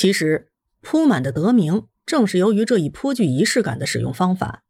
[0.00, 0.48] 其实，
[0.80, 4.64] 铺满的得名正是由于这一颇具仪式感的使用方法。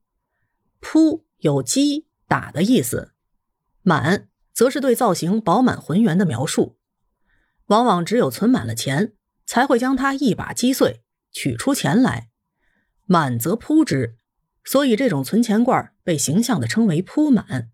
[0.80, 3.12] 铺有击打的意思，
[3.82, 6.80] 满则是对造型饱满浑圆的描述。
[7.66, 9.12] 往往只有存满了钱，
[9.46, 12.30] 才会将它一把击碎，取出钱来。
[13.06, 14.16] 满则铺之，
[14.64, 17.70] 所以这种存钱罐被形象的称为铺满。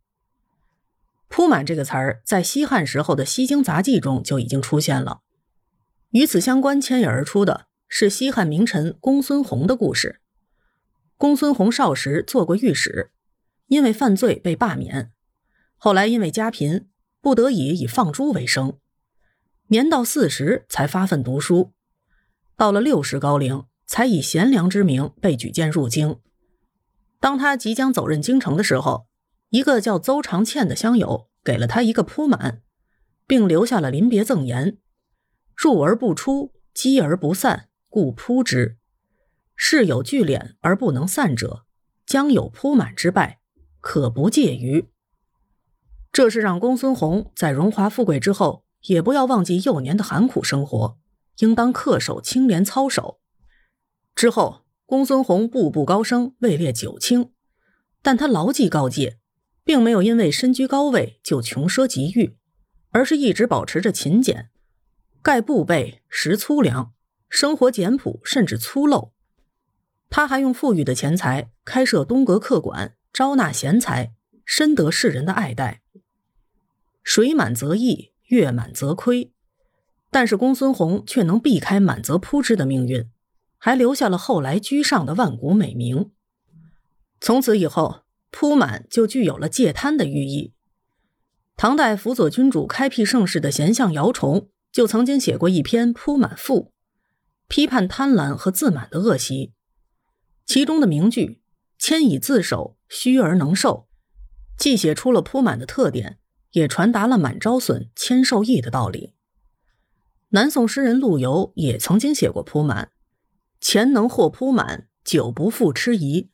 [1.29, 5.23] 铺满这个词儿在西汉时候的《西京杂记》中就已经出现了。
[6.17, 10.23] 与此相关牵引而出的是西汉名臣公孙弘的故事。
[11.19, 13.11] 公孙弘少时做过御史，
[13.66, 15.12] 因为犯罪被罢免，
[15.77, 16.88] 后来因为家贫，
[17.21, 18.79] 不得已以放猪为生。
[19.66, 21.74] 年到四十才发奋读书，
[22.57, 26.19] 到了六十高龄，才以贤良之名被举荐入京。
[27.21, 29.07] 当他即将走任京城的时候，
[29.51, 32.62] 一个叫邹长倩的乡友给了他一个铺满，
[33.27, 34.79] 并留下了临别赠言。
[35.56, 38.77] 入而不出，积而不散，故扑之。
[39.56, 41.65] 事有聚敛而不能散者，
[42.04, 43.40] 将有铺满之败，
[43.80, 44.88] 可不介于。
[46.12, 50.99] 这是让公孙弘在荣华富贵之后，也不要忘记幼年的寒苦生活，
[51.38, 53.21] 应当恪守清廉操守。
[54.15, 57.32] 之后，公孙弘步步高升，位列九卿，
[58.02, 59.18] 但他牢记告诫，
[59.65, 62.37] 并没有因为身居高位就穷奢极欲，
[62.90, 64.50] 而是一直保持着勤俭。
[65.27, 66.93] 盖布被食粗粮，
[67.28, 69.10] 生活简朴甚至粗陋。
[70.09, 74.12] 他还用富裕的钱财开设东阁客馆，招纳贤才，
[74.44, 75.83] 深得世人的爱戴。
[77.03, 79.33] 水满则溢，月满则亏。
[80.12, 83.11] 但是公孙弘却能避开满则扑之的命运，
[83.59, 86.12] 还留下了后来居上的万古美名。
[87.21, 90.53] 从此以后，铺满就具有了戒贪的寓意。
[91.56, 94.50] 唐代辅佐君主开辟盛世的贤相姚崇。
[94.77, 96.65] 就曾经写过一篇《铺满赋》，
[97.49, 99.55] 批判贪婪和自满的恶习。
[100.44, 101.41] 其中的名句
[101.81, 103.88] “谦以自守，虚而能受”，
[104.59, 106.19] 既写出了铺满的特点，
[106.50, 109.15] 也传达了满招损，谦受益的道理。
[110.28, 112.93] 南宋诗人陆游也曾经写过铺满
[113.59, 116.29] ：“钱能获铺满，久不复吃疑”，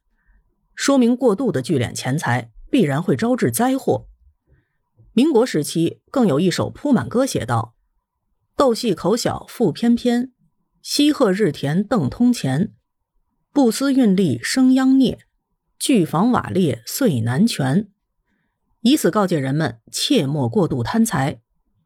[0.75, 4.09] 说明过度的聚敛钱财必然会招致灾祸。
[5.12, 7.77] 民国时期更有一首铺满歌，写道。
[8.62, 10.31] 斗细口小腹翩翩，
[10.83, 12.73] 西鹤日田邓通前。
[13.53, 15.19] 不思运力生殃孽，
[15.81, 17.89] 巨房瓦裂遂难全。
[18.83, 21.41] 以此告诫人们切莫过度贪财，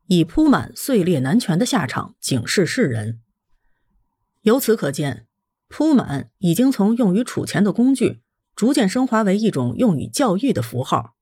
[0.08, 3.22] 以铺满碎裂难全的下场警示世人。
[4.42, 5.26] 由此可见，
[5.68, 8.20] 铺满已经从用于储钱的工具，
[8.54, 11.16] 逐渐升华为一种用于教育的符号。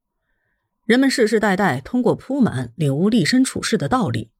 [0.84, 4.32] 人们世世代代通过铺满领悟立身处世的道理。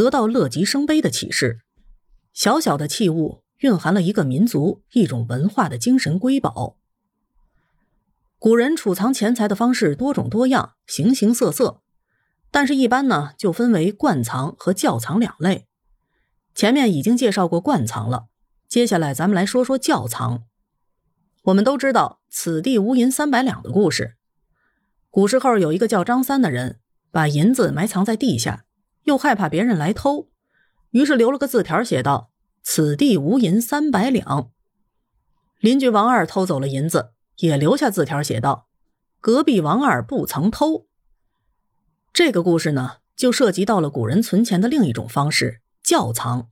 [0.00, 1.60] 得到乐极生悲的启示，
[2.32, 6.78] 小小的器物蕴含了一个民族、一种文化的精神瑰宝。
[8.38, 11.82] 古人储藏钱财的方式多种多样、形形色色，
[12.50, 15.66] 但是，一般呢就分为罐藏和窖藏两类。
[16.54, 18.28] 前面已经介绍过罐藏了，
[18.66, 20.44] 接下来咱们来说说窖藏。
[21.42, 24.16] 我们都知道“此地无银三百两”的故事。
[25.10, 26.80] 古时候有一个叫张三的人，
[27.10, 28.64] 把银子埋藏在地下。
[29.04, 30.28] 又害怕别人来偷，
[30.90, 32.30] 于是留了个字条，写道
[32.62, 34.50] ：“此地无银三百两。”
[35.60, 38.68] 邻居王二偷走了银子，也留下字条，写道
[39.20, 40.86] ：“隔壁王二不曾偷。”
[42.12, 46.48] 这个故事呢，就涉及到了古人存钱的另一种方式——窖藏。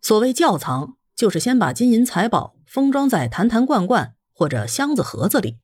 [0.00, 5.58] 所谓窖藏，就是先把金银财宝封装在坛坛罐罐或者箱子盒子里，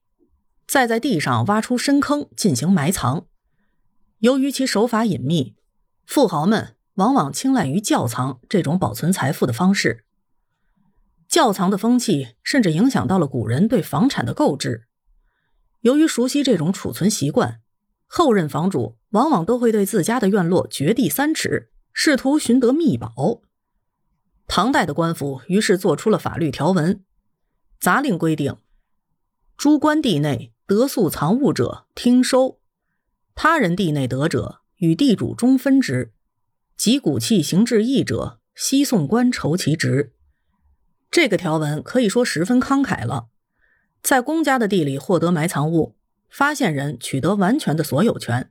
[0.66, 3.26] 再在地上挖出深坑进行埋藏。
[4.18, 5.56] 由于其手法隐秘。
[6.10, 10.04] 富豪们往往青睐于窖藏这种保存财富的方式。
[11.28, 14.88] 窖藏的风气甚至影响到了古人对房产的购置。
[15.82, 17.60] 由于熟悉这种储存习惯，
[18.08, 23.42] 后任房主往往都会对自家的院落掘地三尺，试图寻得秘宝。
[24.48, 27.04] 唐代的官府于是做出了法律条文，
[27.78, 28.56] 杂令规定：
[29.56, 32.58] 诸官地内得素藏物者，听收；
[33.36, 34.56] 他人地内得者。
[34.80, 36.10] 与地主中分之，
[36.74, 40.14] 及古器行制易者，悉送官筹其职。
[41.10, 43.28] 这个条文可以说十分慷慨了。
[44.02, 45.96] 在公家的地里获得埋藏物，
[46.30, 48.44] 发现人取得完全的所有权；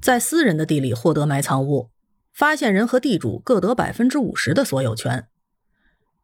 [0.00, 1.90] 在私人的地里获得埋藏物，
[2.32, 5.28] 发现人和地主各得百分之五十的所有权。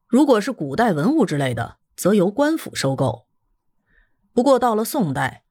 [0.07, 3.27] 如果是古代文物之类的，则由官府收购。
[4.33, 5.45] 不过到了宋代，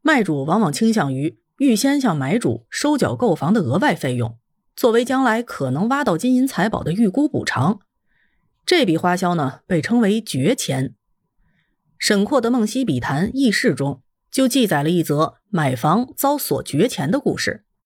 [0.00, 1.41] 卖主往往倾向于。
[1.62, 4.36] 预先向买主收缴购房的额外费用，
[4.74, 7.78] 作为将来可能挖到金银财宝的预估补偿，
[8.66, 10.96] 这笔花销呢，被称为绝钱。
[12.00, 17.64] 沈括的《梦溪笔谈轶事》中就记载了一则买房遭锁绝钱的故事。